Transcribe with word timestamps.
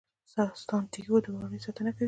سانتیاګو 0.63 1.17
د 1.23 1.27
وریو 1.35 1.63
ساتنه 1.65 1.89
کوي. 1.93 1.99